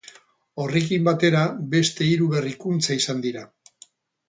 [0.63, 1.43] Horrekin batera,
[1.75, 3.47] beste hiru berrikuntza izan dira.